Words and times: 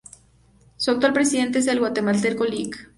Su 0.77 0.89
actual 0.89 1.13
presidente 1.13 1.59
es 1.59 1.67
el 1.67 1.77
guatemalteco 1.77 2.43
Lic. 2.43 2.89